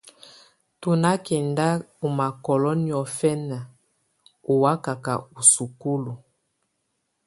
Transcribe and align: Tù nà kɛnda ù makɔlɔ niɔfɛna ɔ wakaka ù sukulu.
Tù 0.79 0.89
nà 1.01 1.11
kɛnda 1.25 1.67
ù 2.05 2.07
makɔlɔ 2.17 2.71
niɔfɛna 2.85 3.57
ɔ 4.49 4.53
wakaka 4.61 5.13
ù 5.39 5.41
sukulu. 5.53 6.13